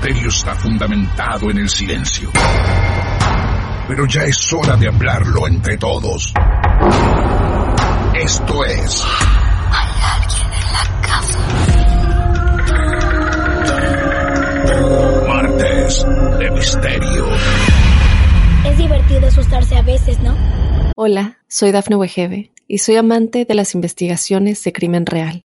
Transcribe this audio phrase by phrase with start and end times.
[0.00, 2.30] Misterio está fundamentado en el silencio.
[3.86, 6.32] Pero ya es hora de hablarlo entre todos.
[8.14, 9.04] Esto es
[9.70, 11.38] Hay alguien en la casa.
[15.28, 16.04] Martes
[16.38, 17.26] de Misterio.
[18.64, 20.34] Es divertido asustarse a veces, ¿no?
[20.96, 25.42] Hola, soy Dafne Wegebe y soy amante de las investigaciones de crimen real.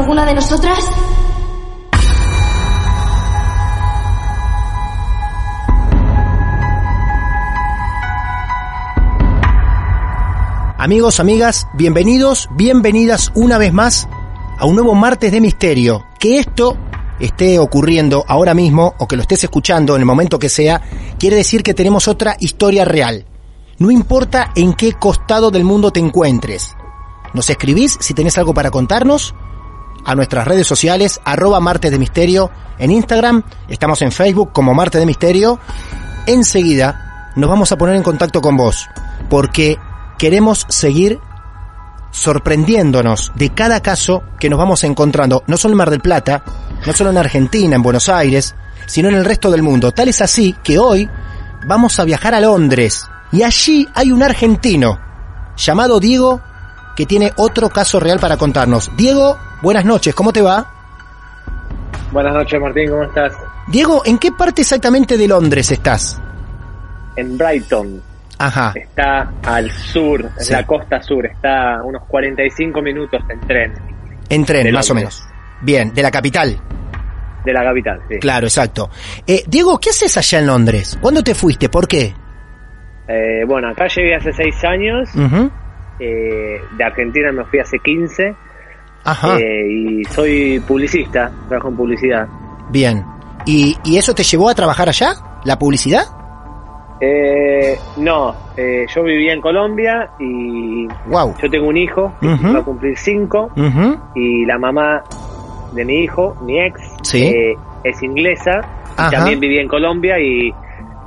[0.00, 0.78] Alguna de nosotras?
[10.78, 14.08] Amigos, amigas, bienvenidos, bienvenidas una vez más
[14.58, 16.06] a un nuevo martes de misterio.
[16.18, 16.78] Que esto
[17.18, 20.80] esté ocurriendo ahora mismo o que lo estés escuchando en el momento que sea,
[21.18, 23.26] quiere decir que tenemos otra historia real.
[23.78, 26.74] No importa en qué costado del mundo te encuentres.
[27.34, 29.34] Nos escribís si tenés algo para contarnos
[30.04, 35.00] a nuestras redes sociales, arroba martes de misterio, en Instagram, estamos en Facebook como martes
[35.00, 35.60] de misterio.
[36.26, 38.88] Enseguida nos vamos a poner en contacto con vos,
[39.28, 39.78] porque
[40.18, 41.20] queremos seguir
[42.10, 46.42] sorprendiéndonos de cada caso que nos vamos encontrando, no solo en Mar del Plata,
[46.86, 48.54] no solo en Argentina, en Buenos Aires,
[48.86, 49.92] sino en el resto del mundo.
[49.92, 51.08] Tal es así que hoy
[51.66, 54.98] vamos a viajar a Londres y allí hay un argentino
[55.56, 56.40] llamado Diego
[56.96, 58.90] que tiene otro caso real para contarnos.
[58.96, 60.66] Diego, buenas noches, ¿cómo te va?
[62.12, 63.32] Buenas noches, Martín, ¿cómo estás?
[63.68, 66.20] Diego, ¿en qué parte exactamente de Londres estás?
[67.16, 68.02] En Brighton.
[68.38, 68.72] Ajá.
[68.74, 70.52] Está al sur, en Sí.
[70.52, 71.26] la costa sur.
[71.26, 73.72] Está a unos 45 minutos en tren
[74.30, 75.22] En tren, De más o menos.
[75.60, 76.58] Bien, de la capital.
[77.44, 78.18] de la capital, sí.
[78.18, 78.90] Claro, exacto.
[79.26, 80.98] Eh, Diego, ¿qué haces allá en Londres?
[81.00, 81.68] ¿Cuándo te fuiste?
[81.68, 82.14] ¿Por qué?
[83.08, 85.08] Eh, bueno, acá llegué hace 6 años.
[85.98, 88.34] Eh, de Argentina me fui hace 15.
[89.04, 92.28] Ajá, eh, y soy publicista, trabajo en publicidad.
[92.70, 93.04] bien.
[93.46, 95.14] ¿Y, ¿Y eso te llevó a trabajar allá?
[95.44, 96.02] ¿La publicidad?
[97.00, 101.34] Eh, no, eh, yo vivía en Colombia y Wow.
[101.42, 102.52] yo tengo un hijo que Ujú.
[102.52, 103.96] va a cumplir 5 Ujú.
[104.14, 105.02] y la mamá
[105.72, 107.22] de mi hijo, mi ex, Sí.
[107.24, 108.60] eh, es inglesa
[108.92, 110.52] y también vivía en Colombia y,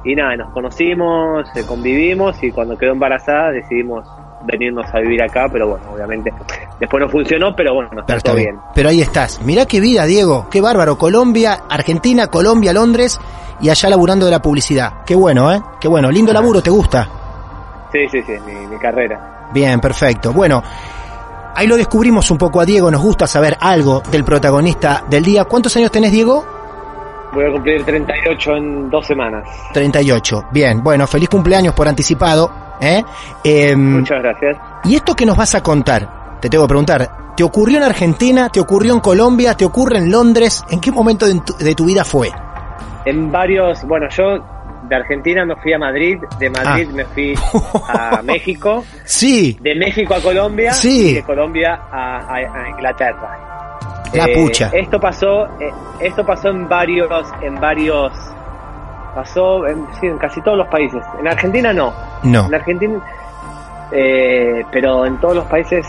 [0.04, 4.08] y nada, nos conocimos, eh, convivimos y cuando quedó embarazada decidimos
[4.46, 6.34] venirnos a vivir acá, pero bueno, obviamente
[6.80, 8.56] después no funcionó, pero bueno, está Pero está todo bien.
[8.56, 8.66] bien.
[8.76, 9.42] Pero ahí estás.
[9.42, 10.48] Mirá qué vida, Diego.
[10.50, 10.98] Qué bárbaro.
[10.98, 13.20] Colombia, Argentina, Colombia, Londres
[13.62, 15.04] y allá laburando de la publicidad.
[15.06, 15.62] Qué bueno, ¿eh?
[15.80, 16.10] Qué bueno.
[16.12, 17.08] Lindo laburo, ¿te gusta?
[17.92, 19.50] Sí, sí, sí, mi, mi carrera.
[19.54, 20.34] Bien, perfecto.
[20.34, 20.64] Bueno,
[21.56, 22.90] ahí lo descubrimos un poco a Diego.
[22.90, 25.46] Nos gusta saber algo del protagonista del día.
[25.46, 26.44] ¿Cuántos años tenés, Diego?
[27.34, 29.48] Voy a cumplir 38 en dos semanas.
[29.74, 30.46] 38.
[30.52, 32.52] Bien, bueno, feliz cumpleaños por anticipado.
[32.80, 33.04] ¿eh?
[33.44, 34.58] Em, Muchas gracias.
[34.84, 36.23] ¿Y esto que nos vas a contar?
[36.44, 37.10] Te tengo que preguntar.
[37.38, 38.50] ¿Te ocurrió en Argentina?
[38.50, 39.54] ¿Te ocurrió en Colombia?
[39.54, 40.62] ¿Te ocurre en Londres?
[40.70, 42.30] ¿En qué momento de tu, de tu vida fue?
[43.06, 44.44] En varios, bueno, yo
[44.90, 46.94] de Argentina me fui a Madrid, de Madrid Ah.
[46.96, 47.34] me fui
[47.88, 51.12] a México, Sí, de México a Colombia Sí.
[51.12, 53.70] y de Colombia a, a- a Inglaterra.
[54.14, 54.70] la Eh, pucha.
[54.74, 57.10] Esto pasó, eh, esto pasó en varios,
[57.42, 58.12] en varios,
[59.16, 61.02] pasó en, sí, en casi todos los países.
[61.22, 61.94] En Argentina no.
[62.24, 62.48] No.
[62.48, 63.00] En Argentina,
[63.96, 65.86] Eh, pero en todos los países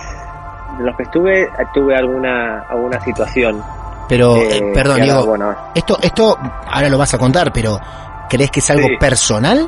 [0.78, 3.62] en los que estuve, tuve alguna, alguna situación.
[4.08, 5.54] Pero, Eh, eh, perdón, que ahora, Diego, bueno.
[5.74, 6.38] esto, esto
[6.70, 7.80] ahora lo vas a contar, pero
[8.28, 8.96] ¿crees que es algo Sí.
[8.98, 9.66] personal?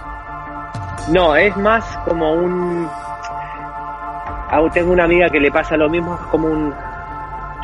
[1.08, 2.88] No, es más como un...
[4.50, 6.74] ah, Tengo una amiga que le pasa lo mismo, es como un...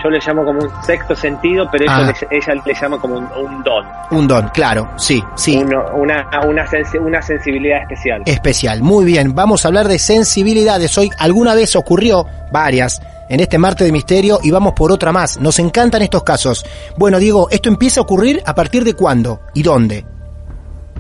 [0.03, 2.13] Yo le llamo como un sexto sentido, pero ella, Ah.
[2.31, 5.57] le, ella le llama como un, un don, Un don, claro, sí, sí.
[5.63, 8.23] uno- una, una, sensi- una sensibilidad especial.
[8.27, 9.33] Especial, muy bien.
[9.33, 10.97] Vamos a hablar de sensibilidades.
[10.99, 15.41] Hoy alguna vez ocurrió, varias, en este martes de misterio y vamos por otra más.
[15.41, 16.65] Nos encantan estos casos.
[16.97, 20.05] Bueno, Diego, ¿esto empieza a ocurrir a partir de cuándo y dónde?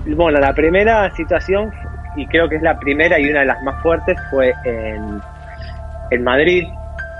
[0.06, 1.70] Bueno, la primera situación,
[2.16, 5.20] y creo que es la primera y una de las más fuertes, fue en,
[6.10, 6.64] en Madrid,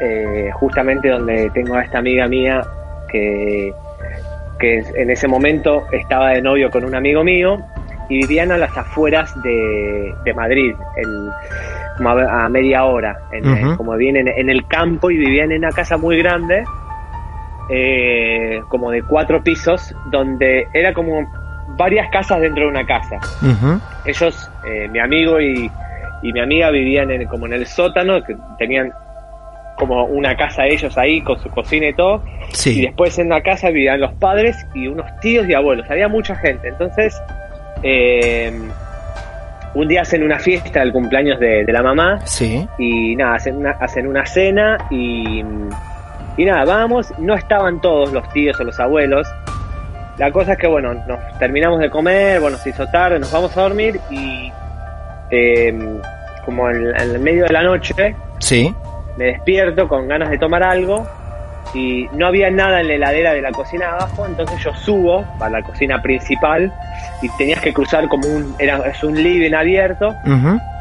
[0.00, 2.62] eh, justamente donde tengo a esta amiga mía
[3.08, 3.72] que,
[4.58, 7.58] que en ese momento estaba de novio con un amigo mío
[8.12, 11.31] y vivían a las afueras de, de Madrid, en,
[11.97, 15.70] como a, a media hora, en, como vienen en el campo y vivían en una
[15.70, 16.64] casa muy grande,
[17.70, 21.26] eh, como de cuatro pisos, donde era como
[21.76, 23.19] varias casas dentro de una casa.
[24.05, 25.70] Ellos, eh, mi amigo y,
[26.23, 28.93] y mi amiga vivían en, como en el sótano, que tenían
[29.79, 32.23] como una casa ellos ahí con su cocina y todo.
[32.79, 35.91] Y después en la casa vivían los padres y unos tíos y abuelos.
[35.91, 36.69] Había mucha gente.
[36.69, 37.20] Entonces,
[37.82, 38.52] eh,
[39.75, 42.69] un día hacen una fiesta del cumpleaños de, de la mamá Sí.
[42.79, 45.43] y nada, hacen una, hacen una cena y,
[46.37, 49.26] y nada, vamos, no estaban todos los tíos o los abuelos.
[50.19, 53.56] La cosa es que, bueno, nos terminamos de comer, bueno, se hizo tarde, nos vamos
[53.56, 54.52] a dormir y
[55.31, 55.75] eh,
[56.44, 58.75] como en, en el medio de la noche Sí.
[59.17, 61.06] me despierto con ganas de tomar algo
[61.75, 65.25] y no había nada en la heladera de la cocina de abajo, entonces yo subo
[65.41, 66.70] a la cocina principal
[67.23, 70.14] y tenías que cruzar como un, era, es un living abierto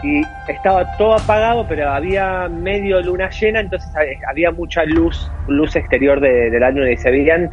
[0.03, 5.75] y estaba todo apagado, pero había medio luna llena, entonces ha- había mucha luz, luz
[5.75, 7.49] exterior de, de la luna y se veían,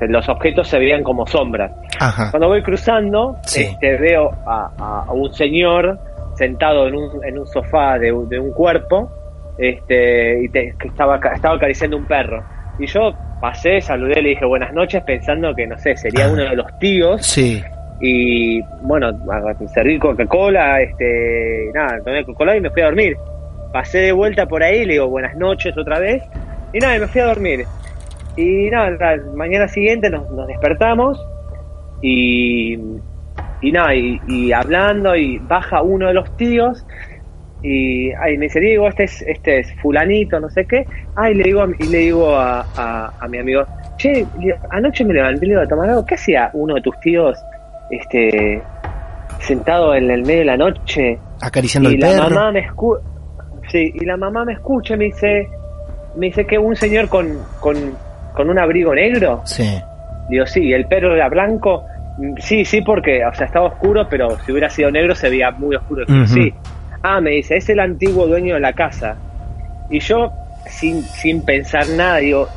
[0.00, 1.72] los objetos se veían como sombras.
[1.98, 2.30] Ajá.
[2.30, 3.62] Cuando voy cruzando, Sí.
[3.62, 5.98] este, veo a, a- a un señor
[6.36, 9.10] sentado en un, en un sofá de, un- de un cuerpo
[9.56, 12.44] este, y te- que estaba, estaba acariciando un perro.
[12.78, 16.30] Y yo pasé, saludé, le dije buenas noches pensando que, no sé, sería Ah.
[16.32, 17.62] uno de los tíos Sí.
[18.00, 23.16] y bueno, a- serví Coca-Cola, este, nada, tomé Coca-Cola y me fui a dormir.
[23.72, 26.22] Pasé de vuelta por ahí, le digo buenas noches otra vez,
[26.72, 27.64] y nada, y me fui a dormir.
[28.36, 31.18] Y nada, la mañana siguiente nos, nos despertamos
[32.02, 32.74] y,
[33.62, 36.84] y nada, y, y hablando y baja uno de los tíos
[37.68, 40.86] y ay, me dice, Diego, este es, este es fulanito, no sé qué.
[41.16, 43.64] Ay, le digo, y le digo a, a- a mi amigo,
[43.96, 44.24] che,
[44.70, 46.04] anoche me levanté y le iba a tomar algo.
[46.06, 47.36] ¿Qué hacía uno de tus tíos
[47.90, 48.62] este
[49.40, 51.18] sentado en el medio de la noche?
[51.40, 52.22] Acariciando y el la perro.
[52.30, 53.02] mamá me escucha,
[53.70, 55.48] sí, y la mamá me escucha y me dice,
[56.16, 57.28] me dice que un señor con,
[57.60, 57.76] con,
[58.34, 59.42] con un abrigo negro.
[59.44, 59.78] Sí.
[60.28, 61.84] Digo, sí, ¿y el perro era blanco.
[62.18, 65.50] Mm, Sí, sí, porque, o sea, estaba oscuro, pero si hubiera sido negro se veía
[65.50, 66.04] muy oscuro.
[66.08, 66.26] Ujú.
[66.26, 66.54] Sí.
[67.08, 69.16] Ah, me dice, es el antiguo dueño de la casa.
[69.90, 70.32] Y yo,
[70.68, 72.48] sin, sin pensar nada, digo,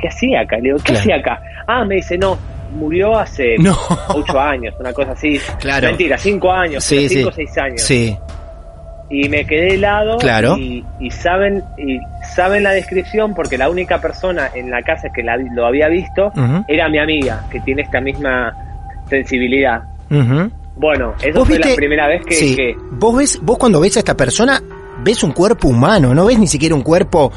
[0.00, 0.56] ¿qué hacía acá?
[0.56, 1.00] Le digo, ¿qué Claro.
[1.00, 1.42] hacía acá?
[1.68, 2.36] Ah, me dice, no,
[2.74, 3.76] murió hace No.
[4.08, 5.38] ocho años, una cosa así.
[5.60, 5.86] Claro.
[5.86, 7.44] Mentira, cinco años, Sí, cinco o sí.
[7.46, 7.82] seis años.
[7.82, 8.18] Sí.
[9.12, 10.56] Y me quedé helado Claro.
[10.56, 15.22] y, y saben y saben la descripción porque la única persona en la casa que
[15.24, 16.32] la, lo había visto
[16.68, 18.52] era mi amiga, que tiene esta misma
[19.08, 19.82] sensibilidad.
[20.10, 20.50] Ujú.
[20.80, 21.70] Bueno, esa ¿Vos fue viste?
[21.72, 22.56] la primera vez que, Sí.
[22.56, 24.62] que- Vos ves, vos cuando ves a esta persona,
[25.02, 27.30] ves un cuerpo humano, no ves ni siquiera un cuerpo,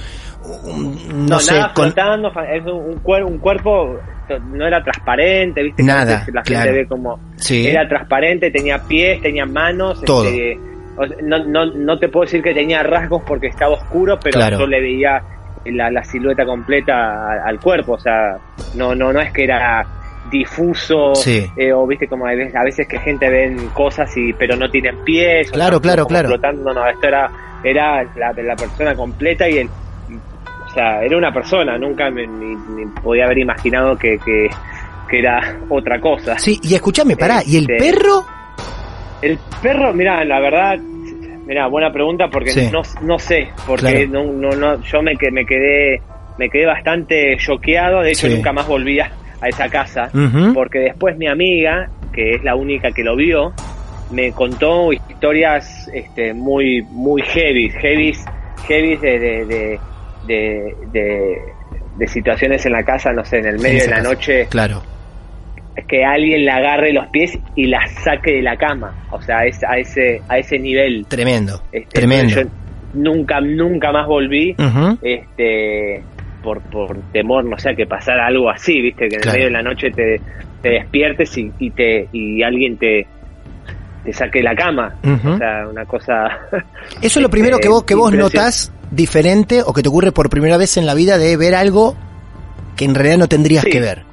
[0.64, 4.00] un- no, no, sé, nada con flotando, es un, cuer- un cuerpo
[4.54, 5.84] no era transparente, ¿viste?
[5.84, 6.64] Nada, la claro.
[6.64, 7.68] gente ve como Sí.
[7.68, 10.24] era transparente, tenía pies, tenía manos, Todo.
[10.26, 10.58] este,
[10.98, 14.40] o sea, no, no, no te puedo decir que tenía rasgos porque estaba oscuro, pero
[14.40, 14.60] Claro.
[14.60, 15.22] yo le veía
[15.66, 18.38] la, la silueta completa al cuerpo, o sea,
[18.76, 19.86] no, no, no es que era
[20.32, 21.46] difuso Sí.
[21.56, 24.70] eh, o viste como a veces, a veces que gente ven cosas y pero no
[24.70, 26.30] tienen pies Claro, claro, claro.
[26.30, 26.74] flotando.
[26.74, 27.30] no esto era
[27.64, 32.56] era la, la persona completa y el o sea era una persona nunca me, ni,
[32.56, 34.50] ni podía haber imaginado que, que,
[35.10, 38.26] que era otra cosa Sí, y escúchame, pará, ¿y el Este, perro?
[39.22, 40.78] el perro, mira, la verdad,
[41.46, 42.70] mira, buena pregunta porque Sí.
[42.72, 44.26] no, no sé, porque Claro.
[44.26, 46.02] no, no, no, yo me, que- me quedé,
[46.38, 48.36] me quedé bastante choqueado, de hecho Sí.
[48.36, 49.10] nunca más volví a,
[49.44, 50.10] a esa casa,
[50.54, 53.54] porque después mi amiga, que es la única que lo vio,
[54.12, 58.14] me contó historias este, muy, muy heavy, heavy,
[58.68, 59.80] heavy de, de, de,
[60.28, 61.38] de, de-
[61.98, 64.10] de situaciones en la casa, no sé, en el medio de la casa.
[64.10, 64.82] noche, Claro.
[65.88, 69.64] que alguien la agarre los pies y la saque de la cama, o sea, es
[69.64, 71.06] a ese a ese nivel.
[71.08, 72.34] Tremendo, Este, tremendo.
[72.36, 72.42] Yo,
[72.96, 74.56] nunca, nunca más volví,
[75.04, 76.02] este,
[76.44, 79.38] por, por temor, no sé, a que pasara algo así, viste, que en Claro.
[79.38, 80.22] el medio de la noche te,
[80.62, 83.08] te despiertes y, y te y alguien te,
[84.04, 86.28] te saque la cama, o sea, una cosa...
[87.02, 90.30] Eso es lo primero que vos, que vos notás diferente o que te ocurre por
[90.30, 91.96] primera vez en la vida de ver algo
[92.76, 93.72] que en realidad no tendrías Sí.
[93.72, 94.04] que ver.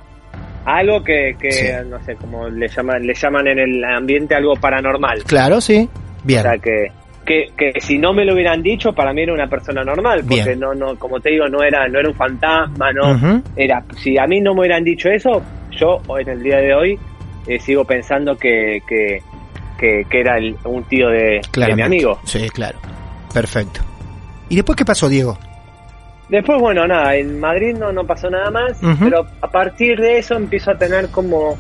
[0.65, 1.67] algo que, que Sí.
[1.89, 5.25] no sé, como le llaman, le llaman en el ambiente algo paranormal.
[5.25, 5.89] Claro, sí.
[6.23, 6.41] Bien.
[6.41, 6.93] O sea que,
[7.25, 10.43] que, que si no me lo hubieran dicho, para mí era una persona normal, porque
[10.45, 10.61] Bien.
[10.61, 13.15] no, no, como te digo, no era, no era un fantasma, no
[13.57, 15.43] era, si a mí no me hubieran dicho eso,
[15.79, 16.99] yo en el día de hoy
[17.47, 19.23] eh, sigo pensando que, que,
[19.79, 22.19] que, que era el- un tío de, de mi amigo.
[22.25, 22.79] Sí, claro.
[23.33, 23.81] Perfecto.
[24.49, 25.39] ¿Y después qué pasó, Diego?
[26.29, 30.35] Después, bueno, nada, en Madrid no, no pasó nada más, pero a partir de eso
[30.37, 31.57] empiezo a tener como...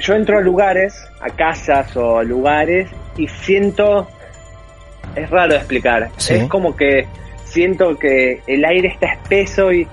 [0.00, 4.08] Yo entro a lugares, a casas o a lugares, y siento...
[5.16, 6.10] Es raro de explicar.
[6.16, 6.34] Sí.
[6.34, 7.06] Es como que
[7.44, 9.86] siento que el aire está espeso y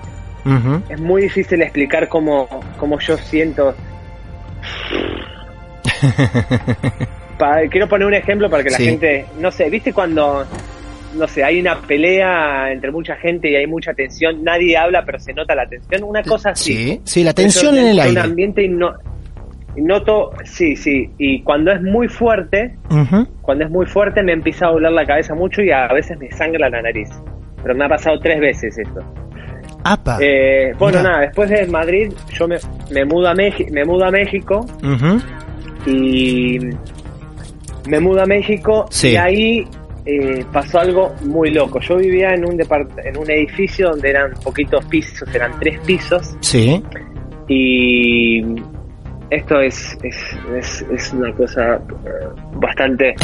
[0.88, 2.48] es muy difícil explicar cómo,
[2.78, 3.74] cómo yo siento.
[7.38, 10.44] Pa- quiero poner un ejemplo para que la gente, no sé, ¿viste cuando,
[11.14, 15.18] no sé, hay una pelea entre mucha gente y hay mucha tensión, nadie habla pero
[15.20, 16.02] se nota la tensión?
[16.04, 16.74] Una cosa así.
[16.74, 18.20] Sí, sí, la tensión Eso en el aire.
[18.20, 18.68] Un ambiente
[19.86, 22.76] noto, sí, sí, y cuando es muy fuerte,
[23.42, 26.30] cuando es muy fuerte me empieza a doler la cabeza mucho y a veces me
[26.30, 27.08] sangra la nariz.
[27.62, 28.76] Pero me ha pasado tres veces.
[29.84, 30.18] Apa.
[30.20, 31.10] Eh, bueno, Mira.
[31.10, 32.56] nada, después de Madrid yo me,
[32.92, 34.66] me, mudo a me mudo a México
[35.86, 36.58] y
[37.88, 39.10] me mudo a México Sí.
[39.12, 39.66] y ahí
[40.06, 41.80] eh, pasó algo muy loco.
[41.80, 46.36] Yo vivía en un depart en un edificio donde eran poquitos pisos, eran tres pisos
[46.40, 46.82] Sí.
[47.48, 48.42] y
[49.30, 53.14] esto es, es, es, es una cosa eh, bastante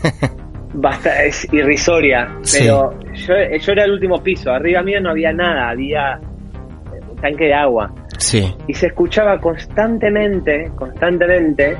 [0.74, 2.58] basta, es irrisoria, Sí.
[2.60, 7.16] pero yo, yo era el último piso, arriba mío no había nada, había eh, un
[7.16, 8.54] tanque de agua Sí.
[8.68, 11.76] y se escuchaba constantemente, constantemente,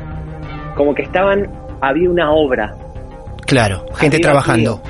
[0.74, 1.48] como que estaban,
[1.80, 2.74] había una obra,
[3.46, 3.84] Claro.
[3.96, 4.80] Gente trabajando.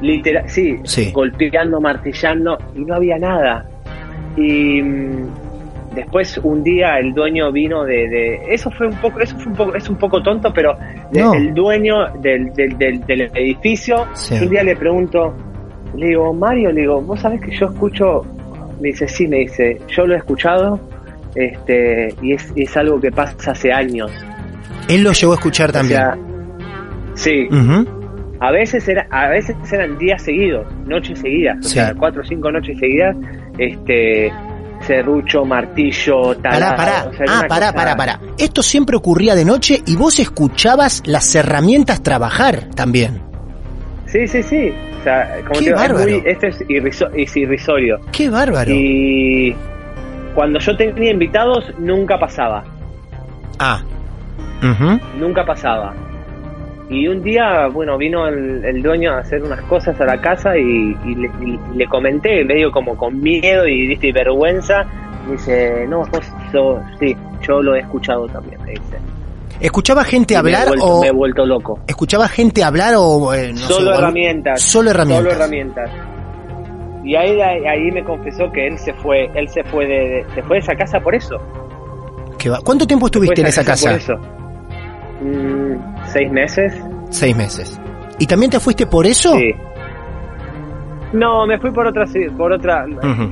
[0.00, 1.12] literal, sí, Sí.
[1.12, 3.64] golpeando, martillando y no había nada.
[4.36, 5.28] Y mm,
[5.96, 9.56] después un día el dueño vino de, de- eso fue un poco, eso fue un
[9.56, 10.76] poco, es un poco tonto, pero
[11.10, 11.34] de- No.
[11.34, 14.34] el dueño del, del, del, del edificio, Sí.
[14.40, 15.34] un día le pregunto,
[15.96, 18.22] le digo, Mario, le digo, vos sabés que yo escucho,
[18.80, 20.78] me dice, sí, me dice, yo lo he escuchado,
[21.34, 24.12] este, y es, es algo que pasa hace años.
[24.88, 25.98] Él lo llegó a escuchar O también.
[25.98, 26.16] sea,
[27.14, 27.48] sí,
[28.40, 31.74] a veces era, a veces eran días seguidos, noches seguidas, o Sí.
[31.74, 33.16] sea, cuatro o cinco noches seguidas,
[33.58, 34.30] este
[34.86, 37.06] serrucho, martillo, Pará, talado, pará.
[37.08, 38.20] o sea, era Ah, pará, cosa- pará, pará.
[38.38, 43.20] Esto siempre ocurría de noche y vos escuchabas las herramientas trabajar también.
[44.06, 44.72] Sí, sí, sí.
[45.00, 46.10] O sea, como Qué te digo, es bárbaro.
[46.10, 48.00] muy, esto es, irriso- es irrisorio.
[48.12, 48.70] Qué bárbaro.
[48.72, 49.54] Y
[50.34, 52.64] cuando yo tenía invitados, nunca pasaba.
[53.58, 53.82] Ah.
[55.18, 55.94] Nunca pasaba.
[56.88, 60.56] Y un día, bueno, vino el, el dueño a hacer unas cosas a la casa
[60.56, 64.84] y, y le, y le comenté, medio como con miedo y, ¿viste, y vergüenza.
[65.26, 66.20] Me dice, no, vos,
[67.00, 68.98] sí, yo lo he escuchado también, me dice.
[69.58, 71.80] ¿Escuchaba gente Y me hablar vuelto- o Me he vuelto loco.
[71.88, 74.62] escuchaba gente hablar o eh, no sé, solo algo- herramientas.
[74.62, 75.24] Solo herramientas.
[75.32, 75.90] Solo herramientas.
[77.02, 80.56] Y ahí, ahí, me confesó que él se fue, él se fue de, se fue
[80.56, 81.36] de esa casa por eso.
[82.38, 83.90] Qué va- ¿Cuánto tiempo estuviste en esa casa?
[83.90, 84.14] Por eso.
[85.22, 86.82] Mm, Seis meses.
[87.10, 87.80] Seis meses.
[88.18, 89.34] ¿Y también te fuiste por eso?
[89.36, 89.52] Sí.
[91.12, 92.04] No, me fui por otra
[92.36, 92.84] por otra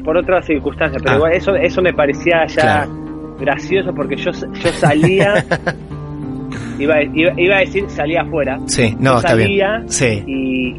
[0.04, 1.16] por otra circunstancia, pero Ah.
[1.16, 3.36] igual eso eso me parecía ya Claro.
[3.40, 5.44] gracioso porque yo yo salía
[6.78, 8.58] iba, iba, iba a decir salía afuera.
[8.66, 9.48] Sí, no, Yo está bien.
[9.48, 10.22] salía Sí.
[10.26, 10.76] y,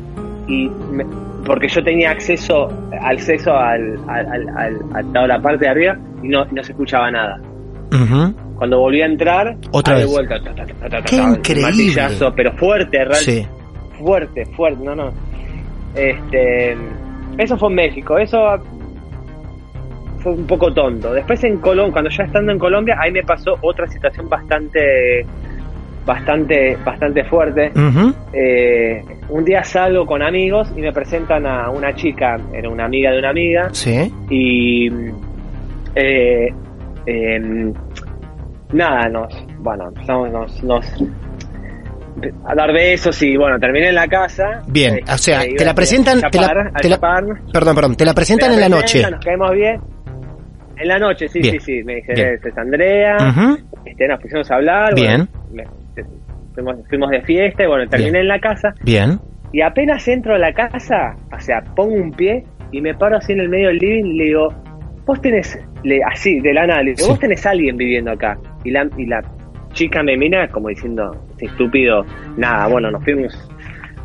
[0.48, 1.06] y me-
[1.46, 2.70] porque yo tenía acceso
[3.02, 6.72] acceso al, al, al, al- a toda la parte de arriba y no, no se
[6.72, 7.40] escuchaba nada.
[8.58, 12.08] Cuando volví a entrar, Otra ahí de vuelta, ta, Qué increíble.
[12.36, 13.46] pero fuerte, real, Sí.
[14.00, 15.12] fuerte, fuerte, no, no.
[15.94, 16.76] Este,
[17.38, 18.40] eso fue en México, eso
[20.20, 21.14] fue un poco tonto.
[21.14, 25.26] Después en Colombia, cuando ya estando en Colombia, ahí me pasó otra situación bastante,
[26.06, 27.72] bastante, bastante fuerte.
[28.34, 33.12] Eh, un día salgo con amigos y me presentan a una chica, era una amiga
[33.12, 34.12] de una amiga, Sí.
[34.30, 34.90] y
[35.96, 36.54] eh,
[37.06, 37.74] em,
[38.74, 40.86] nada, nos, bueno, empezamos nos, nos
[42.48, 44.62] a dar besos y bueno, terminé en la casa.
[44.68, 47.24] Bien, Eh, o sea, te la presentan, te la, chapar, te la- chapar.
[47.52, 49.02] perdón, perdón, te la presentan en la noche.
[49.10, 49.80] Nos caemos bien.
[50.78, 51.60] En la noche, sí, Bien.
[51.60, 51.84] sí, sí.
[51.84, 52.12] Me dice.
[52.34, 53.16] "Esta es Andrea.
[53.30, 53.58] Ujú.
[53.86, 54.94] este, nos pusimos a hablar.
[54.96, 55.28] Bien.
[55.52, 56.04] bueno, me-
[56.54, 58.22] fuimos, fuimos de fiesta y bueno, terminé Bien.
[58.24, 58.74] en la casa.
[58.84, 59.20] Bien.
[59.54, 63.32] Y apenas entro a la casa, o sea, pongo un pie y me paro así
[63.34, 64.48] en el medio del living y le digo,
[65.06, 67.10] vos tenés, le, así, de la nada, le digo, Sí.
[67.10, 68.38] vos tenés a alguien viviendo acá.
[68.64, 69.22] Y la, y la
[69.74, 72.06] chica me mira como diciendo, "Este estúpido,
[72.38, 73.34] nada, bueno, nos fuimos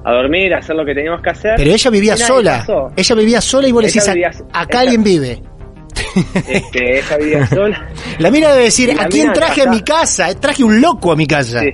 [0.04, 1.52] a dormir, a hacer lo que teníamos que hacer.
[1.57, 2.59] Pero ella vivía sola.
[2.59, 2.90] pasó.
[2.97, 5.42] Ella vivía sola y vos le decís, vivía- acá alguien vive.
[6.49, 7.87] Este, ella vivía sola.
[8.19, 10.30] La mina debe decir, ¿a quién traje a mi casa?
[10.30, 11.61] Eh, Traje un loco a mi casa.
[11.61, 11.71] Sí.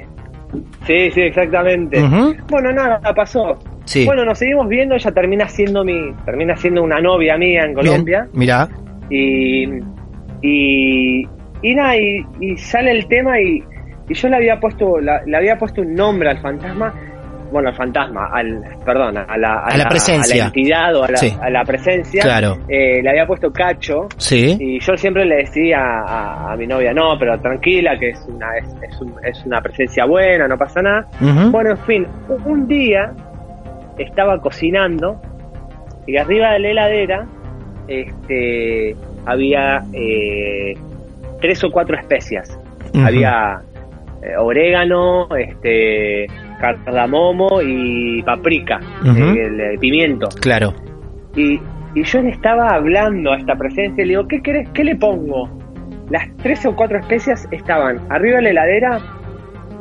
[0.87, 2.01] Sí, sí, exactamente.
[2.49, 3.59] Bueno, nada, pasó.
[3.85, 4.05] Sí.
[4.05, 8.23] Bueno, nos seguimos viendo, ella termina siendo mi, termina siendo una novia mía en Colombia.
[8.23, 8.69] Bien, mirá.
[9.11, 9.65] Y,
[10.43, 11.23] y,
[11.63, 13.63] y nada, y, y sale el tema y,
[14.09, 16.93] y yo le había puesto, la- le había puesto un nombre al fantasma,
[17.53, 20.35] bueno, al fantasma, al, perdón, a la, A la presencia.
[20.35, 21.33] a la entidad o a la, Sí.
[21.41, 22.23] a la presencia.
[22.23, 22.59] Claro.
[22.69, 24.09] Eh, le había puesto Cacho.
[24.17, 24.57] Sí.
[24.59, 28.67] Y yo siempre le decía a, mi novia, no, pero tranquila, que es una, es,
[28.89, 31.07] es un- es una presencia buena, no pasa nada.
[31.53, 32.07] Bueno, en fin,
[32.45, 33.13] un día
[33.99, 35.21] estaba cocinando
[36.07, 37.27] y arriba de la heladera
[37.89, 40.75] este, había eh,
[41.41, 42.59] tres o cuatro especias.
[42.95, 43.61] Había
[44.23, 46.27] eh, orégano, este,
[46.61, 50.29] cardamomo y paprika, eh, el, eh, pimiento.
[50.41, 50.73] Claro.
[51.35, 51.61] Y,
[51.95, 54.69] y yo le estaba hablando a esta presencia y le digo, ¿qué querés?
[54.71, 55.49] ¿Qué le pongo?
[56.09, 58.99] Las tres o cuatro especias estaban arriba de la heladera,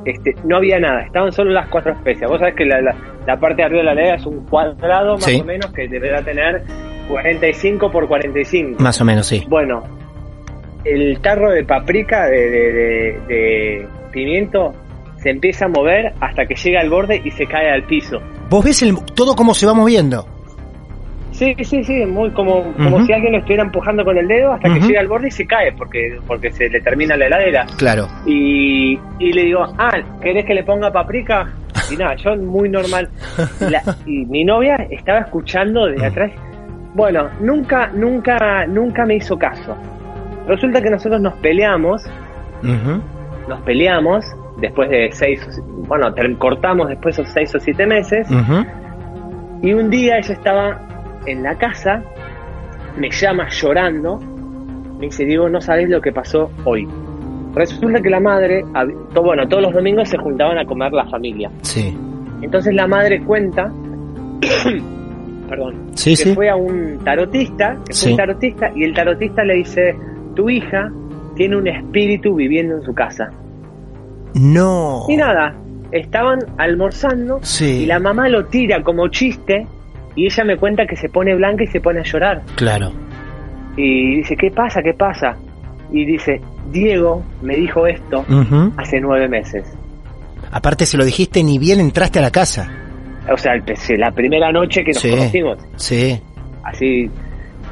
[0.05, 2.29] este, no había nada, estaban solo las cuatro especias.
[2.29, 2.95] Vos sabés que la, la-
[3.25, 5.39] la parte de arriba de la heladera es un cuadrado más Sí.
[5.41, 6.62] o menos que deberá tener
[7.07, 8.81] 45 por 45.
[8.81, 9.43] Más o menos, sí.
[9.47, 9.83] Bueno,
[10.83, 14.74] el tarro de paprika, de, de- de- de pimiento,
[15.17, 18.19] se empieza a mover hasta que llega al borde y se cae al piso.
[18.50, 20.27] Vos ves el, todo cómo se va moviendo.
[21.31, 24.74] Sí, sí, sí, muy como, como si alguien lo estuviera empujando con el dedo hasta
[24.74, 27.65] que llega al borde y se cae porque, porque se le termina la heladera.
[27.77, 28.07] Claro.
[28.25, 31.51] Y, y le digo, ah, ¿querés que le ponga paprika?
[31.91, 33.09] Y nada, yo muy normal.
[33.59, 36.31] La- y mi novia estaba escuchando desde atrás.
[36.95, 39.75] Bueno, nunca, nunca, nunca me hizo caso.
[40.48, 42.03] Resulta que nosotros nos peleamos,
[43.48, 44.25] nos peleamos
[44.61, 48.27] después de seis, bueno, cortamos después de esos seis o siete meses.
[49.61, 50.79] Y un día ella estaba
[51.25, 52.01] en la casa,
[52.98, 54.20] me llama llorando,
[54.98, 56.87] me dice, Diego, no sabés lo que pasó hoy.
[57.55, 58.63] Resulta que la madre,
[59.15, 61.51] bueno, todos los domingos se juntaban a comer la familia.
[61.61, 61.98] Sí.
[62.41, 63.70] Entonces la madre cuenta,
[65.48, 66.34] perdón, Sí, que sí.
[66.36, 68.12] fue a un tarotista, que fue Sí.
[68.12, 69.96] un tarotista, y el tarotista le dice,
[70.36, 70.92] tu hija
[71.36, 73.29] tiene un espíritu viviendo en su casa.
[74.34, 75.05] No.
[75.08, 75.55] Y nada,
[75.92, 79.66] estaban almorzando y la mamá lo tira como chiste
[80.16, 82.42] y ella me cuenta que se pone blanca y se pone a llorar.
[82.55, 82.92] Claro.
[83.77, 84.81] Y dice, ¿qué pasa?
[84.81, 85.36] ¿Qué pasa?
[85.92, 88.25] Y dice, Diego me dijo esto
[88.77, 89.66] hace nueve meses.
[90.51, 92.72] Aparte se lo dijiste ni bien entraste a la casa.
[93.31, 93.53] O sea,
[93.98, 95.09] la primera noche que nos Sí.
[95.09, 95.57] conocimos.
[95.77, 96.20] Sí.
[96.64, 97.09] Así.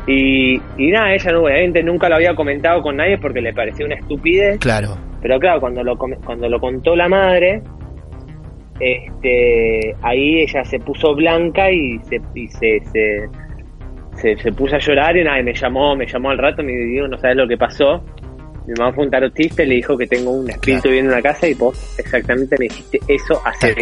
[0.08, 3.96] Y, y nada, ella obviamente nunca lo había comentado con nadie porque le parecía una
[3.96, 4.60] estupidez.
[4.60, 4.98] Claro.
[5.22, 7.62] Pero claro, cuando lo, cuando lo contó la madre,
[8.80, 13.30] este, ahí ella se puso blanca y se, y se, se,
[14.16, 16.74] se, se puso a llorar y nada, y me llamó, me llamó al rato, me
[16.74, 18.04] dijo, no sabes lo que pasó.
[18.66, 20.90] Mi mamá fue un tarotista y le dijo que tengo un espíritu Claro.
[20.92, 23.76] viviendo en la casa y vos exactamente me dijiste eso hace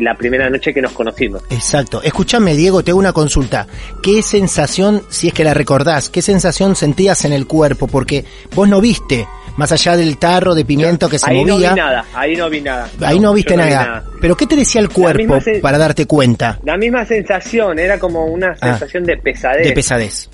[0.00, 1.42] la primera noche que nos conocimos.
[1.50, 2.02] Exacto.
[2.02, 3.66] Escúchame, Diego, te hago una consulta.
[4.02, 7.86] ¿Qué sensación, si es que la recordás, qué sensación sentías en el cuerpo?
[7.86, 9.26] Porque vos no viste,
[9.56, 12.50] más allá del tarro de pimiento que se ahí movía, no vi nada, ahí no
[12.50, 12.88] vi nada.
[13.00, 14.04] ahí no, viste vi nada.
[14.20, 18.56] Pero ¿qué te decía el cuerpo para darte cuenta La misma sensación, era como una
[18.56, 19.60] sensación de pesadez.
[19.64, 19.68] Ah.
[19.68, 20.30] de pesadez?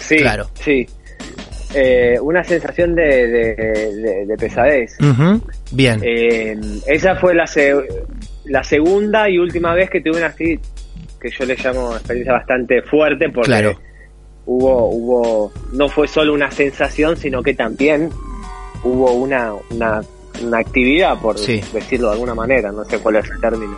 [0.00, 0.50] Sí, Claro.
[0.64, 0.86] sí.
[1.74, 4.96] Eh, una sensación de, de, de- de pesadez.
[5.70, 6.00] Bien.
[6.02, 7.44] Eh, esa fue la,
[8.48, 10.58] la segunda y última vez que tuve una así,
[11.20, 13.80] que yo le llamo experiencia bastante fuerte, porque Claro.
[14.46, 18.10] hubo, hubo, no fue solo una sensación, sino que también
[18.84, 20.00] hubo una, una,
[20.42, 21.60] una actividad, por Sí.
[21.72, 23.76] decirlo de alguna manera, no sé cuál es el término,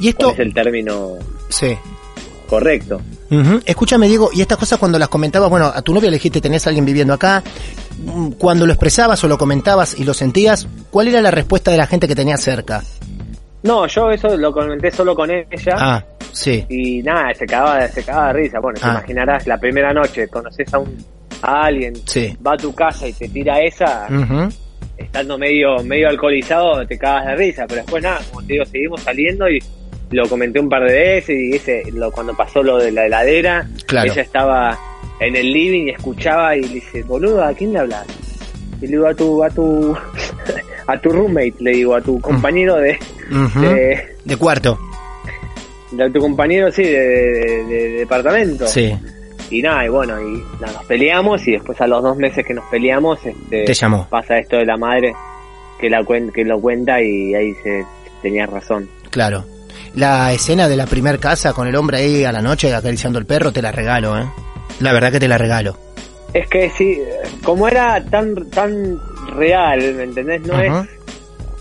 [0.00, 1.10] y esto, cuál es el término
[1.48, 1.76] sí.
[2.48, 3.00] correcto.
[3.64, 6.66] Escúchame, Diego, y estas cosas cuando las comentabas, bueno, a tu novia le dijiste, tenés
[6.66, 7.42] a alguien viviendo acá,
[8.04, 11.78] mm, cuando lo expresabas o lo comentabas y lo sentías, ¿cuál era la respuesta de
[11.78, 12.82] la gente que tenías cerca?
[13.62, 15.46] No, yo eso lo comenté solo con ella.
[15.78, 18.58] Ah, sí, Y nada, se cagaba, se cagaba de risa.
[18.60, 18.90] Bueno, te Ah.
[18.92, 20.96] imaginarás, la primera noche conoces a un
[21.44, 22.36] a alguien, sí.
[22.46, 24.06] va a tu casa y te tira esa,
[24.96, 27.64] estando medio medio alcoholizado, te cagas de risa.
[27.66, 29.58] Pero después nada, como te digo, seguimos saliendo y
[30.10, 33.66] lo comenté un par de veces y ese lo, cuando pasó lo de la heladera,
[33.86, 34.12] Claro.
[34.12, 34.78] ella estaba
[35.20, 38.06] en el living y escuchaba y le dice, boludo, ¿a quién le hablas?
[38.80, 39.96] Y le digo a tu, a tu,
[40.86, 42.98] a tu roommate, le digo, a tu compañero de,
[43.60, 44.78] de, De cuarto.
[45.92, 48.66] de tu compañero, sí, de departamento.
[48.66, 48.92] Sí,
[49.50, 52.54] Y nada, y bueno, y nada, nos peleamos y después a los dos meses que
[52.54, 54.06] nos peleamos, este, te llamó.
[54.08, 55.12] pasa esto de la madre
[55.78, 57.84] que, la cuen- que lo cuenta y ahí se
[58.22, 58.88] tenía razón.
[59.10, 59.44] Claro.
[59.94, 63.26] La escena de la primer casa con el hombre ahí a la noche acariciando el
[63.26, 64.24] perro, te la regalo, ¿eh?
[64.80, 65.76] La verdad que te la regalo.
[66.32, 66.98] Es que sí,
[67.44, 68.98] como era tan tan
[69.32, 70.42] real, ¿me entendés?
[70.46, 70.72] No es...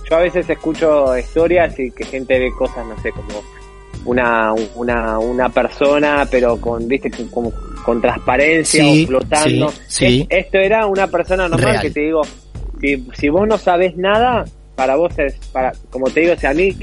[0.09, 3.41] Yo a veces escucho historias y que gente ve cosas, no sé, como
[4.03, 7.53] una una una persona, pero con, viste, con- como
[7.85, 9.69] con transparencia Sí, o flotando.
[9.69, 10.27] sí, sí.
[10.29, 11.81] Es- Esto era una persona normal Real.
[11.81, 12.21] que te digo,
[12.81, 14.43] si, si vos no sabes nada,
[14.75, 16.75] para vos es, para, como te digo, si a mí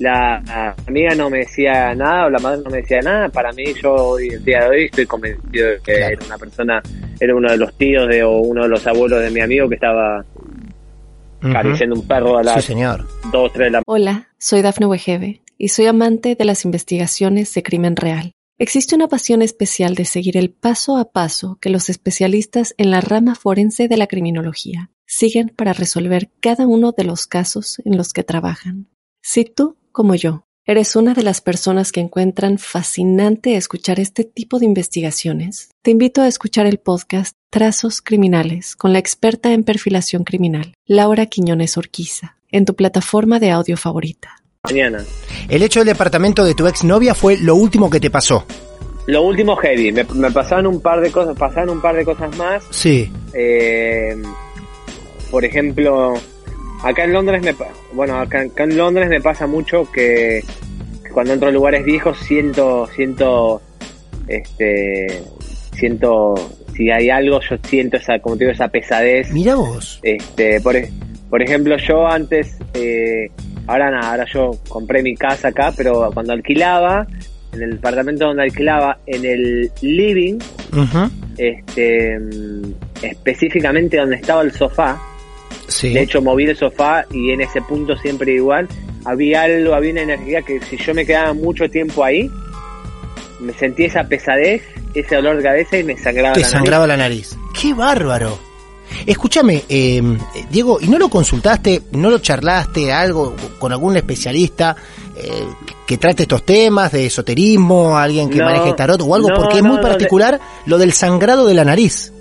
[0.00, 3.52] la, la amiga no me decía nada o la madre no me decía nada, para
[3.52, 6.12] mí yo hoy, el día de hoy estoy convencido de que Claro.
[6.14, 6.82] era una persona,
[7.20, 9.74] era uno de los tíos de, o uno de los abuelos de mi amigo que
[9.76, 10.24] estaba
[11.42, 13.06] acariciando un perro a Sí, las señor.
[13.30, 17.62] 2, 3 de la Hola, soy Dafne Wegebe y soy amante de las investigaciones de
[17.62, 18.32] crimen real.
[18.58, 23.00] Existe una pasión especial de seguir el paso a paso que los especialistas en la
[23.00, 28.12] rama forense de la criminología siguen para resolver cada uno de los casos en los
[28.12, 28.86] que trabajan.
[29.22, 34.58] Si tú, como yo, eres una de las personas que encuentran fascinante escuchar este tipo
[34.58, 40.24] de investigaciones, te invito a escuchar el podcast Trazos Criminales con la experta en perfilación
[40.24, 44.36] criminal, Laura Quiñones Orquiza, en tu plataforma de audio favorita.
[44.64, 45.04] mañana.
[45.48, 48.44] El hecho del departamento de tu exnovia fue lo último que te pasó.
[49.06, 52.36] Lo último heavy, me, me pasaban un par de cosas, pasaban un par de cosas
[52.36, 52.62] más.
[52.70, 53.10] Sí.
[53.32, 54.14] Eh,
[55.30, 56.14] por ejemplo,
[56.82, 57.54] acá en Londres me
[57.92, 60.42] bueno, acá, acá en Londres me pasa mucho que,
[61.04, 63.60] que cuando entro a lugares viejos siento siento
[64.28, 65.22] este
[65.74, 66.34] siento
[66.74, 70.00] si hay algo yo siento esa como te digo esa pesadez Mira vos.
[70.02, 70.90] este por, e-
[71.28, 73.30] por ejemplo yo antes eh,
[73.66, 77.06] ahora nada ahora yo compré mi casa acá pero cuando alquilaba
[77.52, 80.38] en el departamento donde alquilaba en el living
[81.36, 85.00] este mm, específicamente donde estaba el sofá
[85.70, 85.90] Sí.
[85.94, 88.68] de hecho moví el sofá y en ese punto siempre igual
[89.04, 92.30] había algo había una energía que si yo me quedaba mucho tiempo ahí
[93.40, 94.62] me sentí esa pesadez
[94.94, 96.50] ese dolor de cabeza y me sangraba Te la nariz.
[96.52, 97.36] sangraba la nariz.
[97.58, 98.36] ¡Qué bárbaro!
[99.06, 100.02] Escúchame, eh,
[100.50, 104.74] Diego, ¿y no lo consultaste, no lo charlaste algo con algún especialista
[105.16, 105.30] eh,
[105.86, 109.28] que trate estos temas de esoterismo, alguien que No, maneje tarot o algo?
[109.28, 112.12] no, Porque es no, muy no, particular lo del sangrado de la nariz.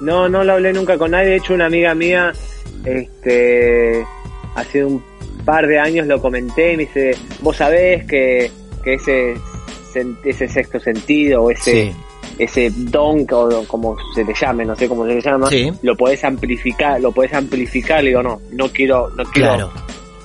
[0.00, 1.30] No, no lo hablé nunca con nadie.
[1.30, 2.32] De hecho, una amiga mía,
[2.86, 4.04] este,
[4.54, 5.02] hace un
[5.44, 8.50] par de años lo comenté y me dice, vos sabés que,
[8.82, 9.34] que ese,
[10.24, 11.92] ese sexto sentido o ese, Sí.
[12.38, 15.70] ese don, o como se le llame, no sé cómo se le llama, Sí.
[15.82, 18.02] lo podés amplificar, lo podés amplificar.
[18.02, 19.72] Le digo, no, no quiero, no quiero Claro,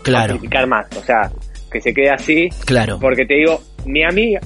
[0.04, 0.88] claro, amplificar más.
[0.98, 1.32] O sea,
[1.72, 2.98] que se quede así, claro.
[3.00, 4.40] porque te digo, mi amiga,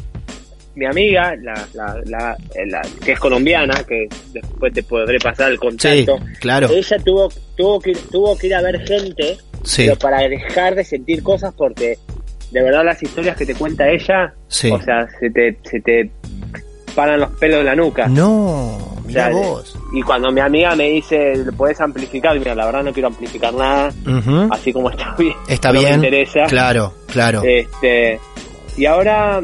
[0.76, 5.58] mi amiga, la, la, la, la- que es colombiana, que después te podré pasar el
[5.58, 5.60] Sí,
[6.06, 6.70] contacto, claro.
[6.72, 10.84] ella tuvo, tuvo, que, tuvo que ir a ver gente, Sí, pero para dejar de
[10.84, 11.98] sentir cosas porque
[12.52, 14.70] de verdad las historias que te cuenta ella, sí.
[14.70, 16.12] o sea, se te, se te
[16.94, 18.08] paran los pelos de la nuca.
[18.08, 19.78] No, mira O sea, vos.
[19.94, 22.38] Y cuando mi amiga me dice, ¿lo puedes amplificar?
[22.38, 23.92] Mira, la verdad no quiero amplificar nada,
[24.52, 25.34] así como está bien.
[25.50, 26.00] Está no bien.
[26.02, 26.46] me interesa.
[26.48, 27.42] Claro, claro.
[27.44, 28.20] Este,
[28.78, 29.42] y ahora,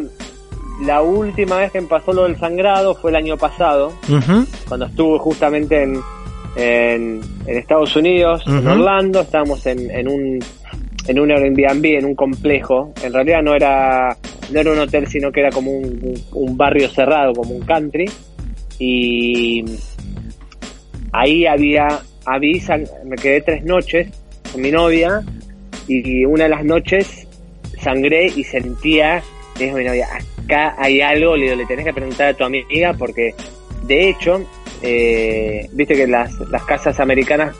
[0.85, 3.93] la última vez que me pasó lo del sangrado fue el año pasado,
[4.67, 5.99] cuando estuve justamente en,
[6.55, 8.69] en, en Estados Unidos, en Ujú.
[8.69, 10.39] Orlando, estábamos en, en un
[11.07, 12.93] en un Airbnb, en un complejo.
[13.03, 14.15] En realidad no era
[14.51, 17.61] no era un hotel, sino que era como un, un- un barrio cerrado, como un
[17.65, 18.05] country.
[18.77, 19.63] Y
[21.11, 24.09] ahí había, había san- me quedé tres noches
[24.51, 25.23] con mi novia
[25.87, 27.27] y una de las noches
[27.81, 30.07] sangré y sentía, a mi novia,
[30.51, 33.33] acá hay algo, le le tenés que preguntar a tu amiga porque
[33.83, 34.41] de hecho,
[34.81, 37.55] eh, viste que las, las casas americanas,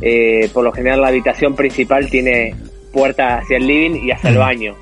[0.00, 2.54] eh, por lo general la habitación principal tiene
[2.92, 4.76] puerta hacia el living y hacia el baño.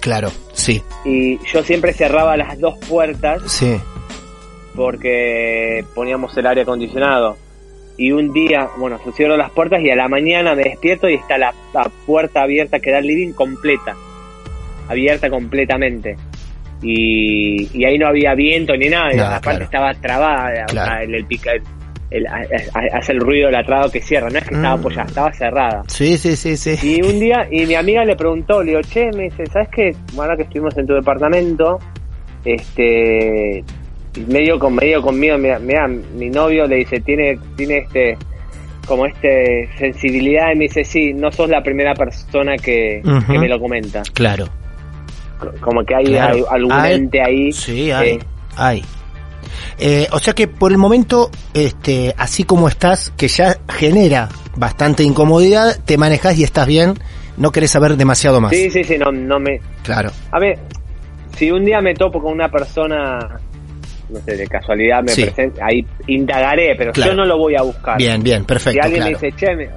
[0.00, 3.78] Claro, sí, Y yo siempre cerraba las dos puertas sí.
[4.74, 7.36] porque poníamos el aire acondicionado.
[7.98, 11.14] Y un día, bueno, se cierran las puertas y a la mañana me despierto y
[11.14, 13.96] está la, la puerta abierta que da al living completa.
[14.88, 16.16] Abierta completamente.
[16.82, 19.36] Y, y ahí no había viento ni nada.
[19.36, 19.64] aparte claro.
[19.64, 20.64] estaba trabada.
[20.66, 21.02] Claro.
[21.02, 21.62] el, el pica- el-
[22.26, 24.30] el- hace el ruido del atrado que cierra.
[24.30, 24.80] No es que estaba Mm.
[24.80, 25.82] apoyada, estaba cerrada.
[25.88, 26.76] Sí, sí, sí, sí.
[26.96, 29.90] Y un día, y mi amiga le preguntó, le digo, che, me dice, ¿sabes qué?
[30.16, 31.78] Ahora que estuvimos en tu departamento,
[32.44, 33.62] este,
[34.26, 38.16] medio con medio conmigo, mira, mira, mi novio le dice, tiene, tiene este,
[38.86, 43.60] como este sensibilidad, y me dice, sí, no sos la primera persona que me lo
[43.60, 44.02] comenta.
[44.14, 44.46] Claro.
[45.38, 46.34] Co- como que hay, Claro.
[46.34, 47.52] hay algún Hay- ente ahí.
[47.52, 48.08] Sí, hay.
[48.10, 48.18] eh,
[48.56, 48.84] hay.
[49.78, 55.02] Eh, o sea que por el momento, este, así como estás, que ya genera bastante
[55.04, 56.94] incomodidad, te manejas y estás bien,
[57.36, 58.50] no querés saber demasiado más.
[58.52, 59.60] sí, sí, sí, no, no me...
[59.84, 60.10] Claro.
[60.32, 60.58] A ver,
[61.36, 63.18] si un día me topo con una persona,
[64.08, 65.22] no sé, de casualidad me Sí.
[65.22, 67.12] presenta, ahí indagaré, pero Claro.
[67.12, 67.96] yo no lo voy a buscar.
[67.98, 68.80] Bien, bien, si perfecto.
[68.82, 69.18] alguien claro.
[69.20, 69.70] me dice, che, me-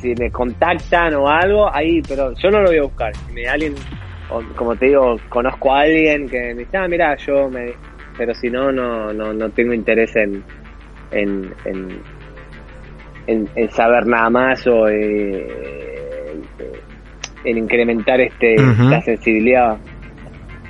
[0.00, 3.12] si me contactan o algo, ahí, pero yo no lo voy a buscar.
[3.26, 3.74] Si me alguien,
[4.30, 7.72] o como te digo, conozco a alguien que me dice, ah, mira, yo me...
[8.16, 10.44] Pero si no, no, no, no tengo interés en,
[11.10, 12.00] en, en,
[13.26, 15.46] en, en saber nada más o eh,
[17.44, 19.78] en incrementar este la sensibilidad.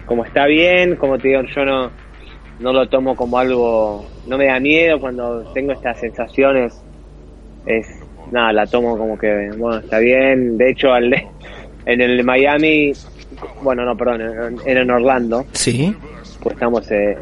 [0.07, 1.91] Como está bien, como te digo, yo no,
[2.61, 6.83] no lo tomo como algo, no me da miedo cuando tengo estas sensaciones,
[7.67, 7.87] es
[8.31, 10.59] nada, la tomo como que, bueno, está bien.
[10.59, 11.13] De hecho, al
[11.87, 12.93] en el Miami,
[13.63, 15.95] bueno, no, perdón, en- era en Orlando, Sí,
[16.43, 17.17] pues estamos eh,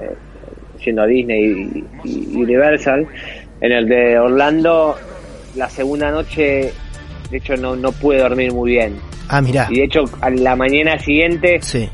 [0.85, 3.07] yendo a Disney y, y Universal.
[3.61, 4.97] En el de Orlando,
[5.55, 6.73] la segunda noche,
[7.31, 8.97] de hecho, no, no pude dormir muy bien.
[9.29, 9.69] ah, mirá.
[9.71, 11.89] Y de hecho, a la mañana siguiente, Sí,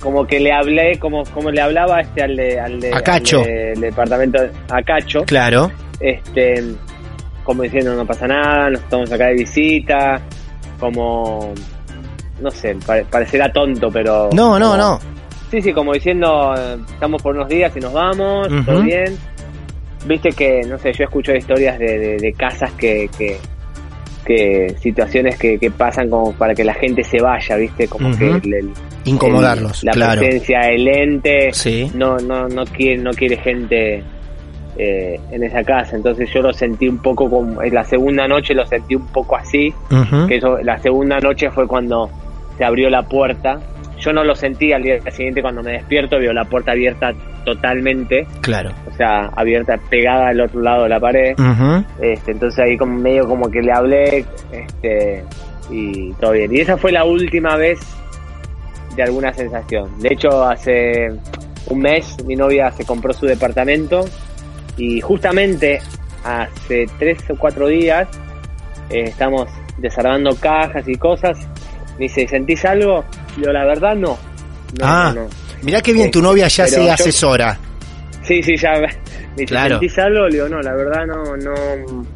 [0.00, 3.38] como que le hablé, como, como le hablaba este al de, al de, A Cacho.
[3.38, 4.38] al de- el departamento,
[4.68, 5.70] a Cacho, claro.
[6.00, 6.62] este,
[7.44, 10.20] como diciendo no pasa nada, nos estamos acá de visita,
[10.80, 11.54] como,
[12.40, 14.28] no sé, pare- parecerá tonto, pero...
[14.32, 15.00] No, no, como- no.
[15.50, 16.54] Sí, sí, como diciendo,
[16.92, 19.16] estamos por unos días y nos vamos, todo bien.
[20.04, 23.38] Viste que, no sé, yo escucho historias de, de- de casas que, que,
[24.24, 28.26] que situaciones que, que pasan como para que la gente se vaya, viste, como que
[28.28, 28.70] el- el-
[29.04, 30.20] Incomodarlos, el- la claro.
[30.20, 31.90] presencia del ente Sí.
[31.94, 34.02] no, no, no quiere, no quiere gente
[34.78, 35.96] eh, en esa casa.
[35.96, 39.36] Entonces yo lo sentí un poco como, en la segunda noche lo sentí un poco
[39.36, 39.72] así,
[40.28, 42.10] que eso, la segunda noche fue cuando
[42.58, 43.58] se abrió la puerta.
[43.98, 47.12] Yo no lo sentí al día siguiente cuando me despierto, veo la puerta abierta
[47.44, 48.70] totalmente, Claro.
[48.90, 51.34] o sea, abierta, pegada al otro lado de la pared.
[52.00, 55.24] Este, entonces ahí como medio como que le hablé, este,
[55.70, 56.54] y todo bien.
[56.54, 57.78] Y esa fue la última vez
[58.96, 59.98] de alguna sensación.
[60.00, 61.08] De hecho, hace
[61.70, 64.04] un mes mi novia se compró su departamento
[64.76, 65.80] y justamente
[66.24, 68.08] hace tres o cuatro días
[68.90, 71.38] eh, estamos desarmando cajas y cosas.
[71.98, 73.04] Me dice, ¿sentís algo?
[73.42, 74.18] Yo la verdad no.
[74.78, 75.12] No, Ah.
[75.14, 75.28] no, no.
[75.62, 77.58] Mirá qué bien, tu Este, novia ya pero se yo- asesora.
[78.22, 78.72] Sí, sí, ya.
[78.80, 78.88] Me
[79.42, 79.78] dice, Claro.
[79.78, 80.26] ¿sentís algo?
[80.28, 82.06] Le digo, no, la verdad no, no,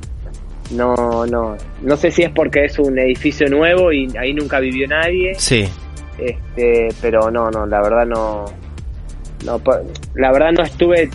[0.72, 1.56] no, no.
[1.82, 5.68] No sé si es porque es un edificio nuevo y ahí nunca vivió nadie, Sí.
[6.18, 8.44] este, pero no, no, la verdad no,
[9.44, 9.60] no,
[10.14, 11.10] la verdad no estuve,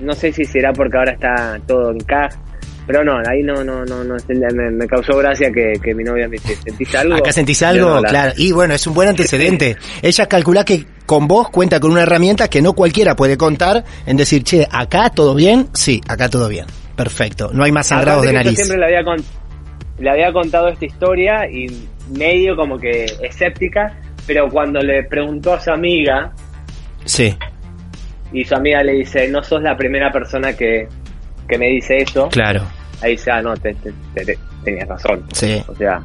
[0.00, 2.38] no sé si será porque ahora está todo en caja,
[2.86, 6.26] pero no, ahí no, no, no, no, me, me causó gracia que, que mi novia
[6.28, 7.14] me dice, ¿sentís algo?
[7.16, 8.32] Acá sentís algo, no, la- claro.
[8.36, 9.76] Y bueno, es un buen antecedente.
[10.02, 14.16] Ella calcula que con vos cuenta con una herramienta que no cualquiera puede contar en
[14.16, 15.68] decir, che, acá todo bien.
[15.74, 16.66] Sí, acá todo bien.
[16.96, 17.50] Perfecto.
[17.52, 18.66] No hay más sangrados Aparte de que yo nariz.
[18.66, 19.24] siempre le había, con-
[19.98, 21.66] le había contado esta historia y
[22.16, 26.32] medio como que escéptica, pero cuando le preguntó a su amiga
[27.04, 27.34] Sí,
[28.32, 30.86] y su amiga le dice, no sos la primera persona que,
[31.52, 32.62] que me dice eso, claro.
[33.02, 35.24] ahí dice, ah, no, te, te- te- te- tenías razón.
[35.32, 36.02] Sí, O sea,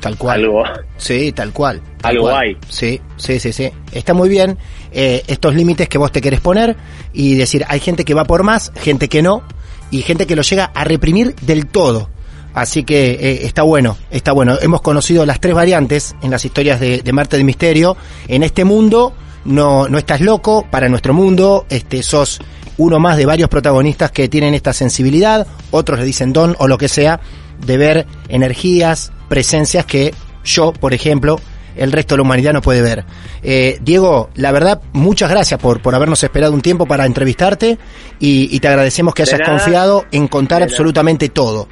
[0.00, 0.40] tal cual.
[0.40, 0.62] algo.
[0.96, 1.80] Sí, tal cual.
[2.00, 2.36] tal Algo cual.
[2.44, 2.56] hay.
[2.68, 3.70] Sí, sí, sí, sí.
[3.92, 4.56] Está muy bien
[4.92, 6.76] eh, estos límites que vos te querés poner
[7.12, 9.42] y decir, hay gente que va por más, gente que no,
[9.90, 12.08] y gente que lo llega a reprimir del todo.
[12.54, 14.56] Así que eh, está bueno, está bueno.
[14.62, 17.96] Hemos conocido las tres variantes en las historias de, de Marte de Misterio.
[18.28, 19.12] En este mundo
[19.44, 22.40] no, no estás loco, para nuestro mundo este, sos
[22.78, 26.78] uno más de varios protagonistas que tienen esta sensibilidad, otros le dicen don o lo
[26.78, 27.20] que sea,
[27.64, 30.12] de ver energías, presencias que
[30.44, 31.40] yo, por ejemplo,
[31.76, 33.04] el resto de la humanidad no puede ver.
[33.42, 37.78] Eh, Diego, la verdad, muchas gracias por, por habernos esperado un tiempo para entrevistarte
[38.18, 41.68] y, y te agradecemos que hayas confiado en contar absolutamente todo.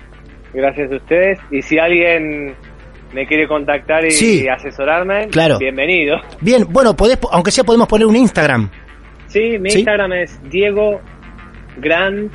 [0.52, 1.38] Gracias a ustedes.
[1.50, 2.54] Y si alguien
[3.14, 4.46] me quiere contactar y, Sí.
[4.48, 5.58] asesorarme, Claro.
[5.58, 6.16] bienvenido.
[6.40, 8.70] Bien, bueno, podés, aunque sea podemos poner un Instagram.
[9.34, 9.78] Sí, mi Sí.
[9.78, 11.00] Instagram es Diego
[11.78, 12.30] Grand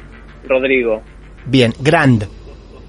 [0.46, 1.02] Rodrigo.
[1.46, 2.28] Bien, Grand.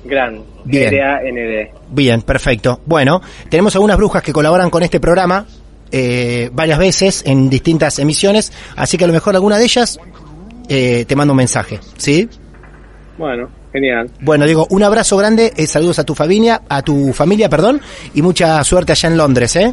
[0.05, 0.41] Grand.
[0.65, 0.93] Bien.
[0.93, 1.71] R-A-N-D.
[1.91, 2.81] Bien, perfecto.
[2.87, 5.47] Bueno, tenemos algunas brujas que colaboran con este programa
[5.93, 10.01] eh, varias veces en distintas emisiones, así que a lo mejor alguna de ellas
[10.69, 12.29] eh, te mando un mensaje, ¿sí?
[13.17, 14.11] Bueno, genial.
[14.21, 17.81] Bueno, Diego, un abrazo grande, eh, saludos a tu familia, a tu familia, perdón,
[18.15, 19.73] y mucha suerte allá en Londres, ¿eh?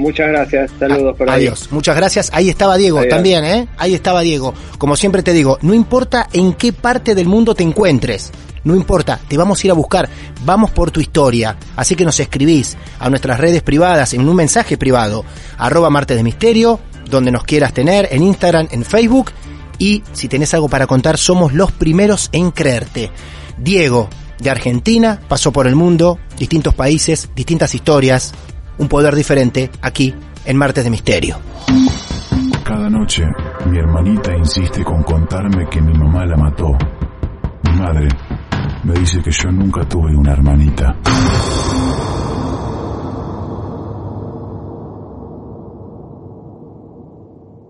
[0.00, 0.70] Muchas gracias.
[0.78, 1.46] Saludos por ahí.
[1.46, 2.30] Adiós, muchas gracias.
[2.32, 3.10] Ahí estaba Diego Adiós.
[3.10, 3.68] también, ¿eh?
[3.76, 4.54] Ahí estaba Diego.
[4.78, 8.32] Como siempre te digo, no importa en qué parte del mundo te encuentres,
[8.64, 10.08] no importa, te vamos a ir a buscar,
[10.44, 11.56] vamos por tu historia.
[11.76, 15.24] Así que nos escribís a nuestras redes privadas en un mensaje privado,
[15.56, 19.32] arroba martes de misterio, donde nos quieras tener, en Instagram, en Facebook.
[19.78, 23.10] Y si tenés algo para contar, somos los primeros en creerte.
[23.58, 24.08] Diego,
[24.38, 28.32] de Argentina, pasó por el mundo, distintos países, distintas historias,
[28.80, 30.14] un poder diferente aquí
[30.46, 31.38] en Martes de Misterio.
[32.64, 33.24] Cada noche,
[33.66, 36.68] mi hermanita insiste con contarme que mi mamá la mató.
[37.64, 38.08] Mi madre
[38.84, 40.96] me dice que yo nunca tuve una hermanita.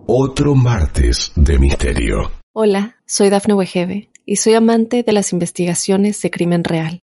[0.07, 2.31] Otro martes de misterio.
[2.53, 7.01] Hola, soy Dafne Wegebe y soy amante de las investigaciones de crimen real.